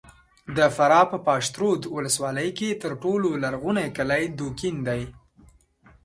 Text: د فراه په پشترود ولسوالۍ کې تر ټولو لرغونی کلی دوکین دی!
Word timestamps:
د 0.57 0.59
فراه 0.75 1.05
په 1.11 1.17
پشترود 1.27 1.81
ولسوالۍ 1.95 2.49
کې 2.57 2.69
تر 2.83 2.91
ټولو 3.03 3.29
لرغونی 3.43 3.87
کلی 3.97 4.23
دوکین 4.39 4.75
دی! 4.87 5.01